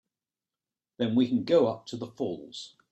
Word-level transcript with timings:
Then 0.97 1.13
we 1.13 1.27
can 1.27 1.43
go 1.43 1.67
up 1.67 1.85
to 1.85 1.95
the 1.95 2.07
falls. 2.07 2.75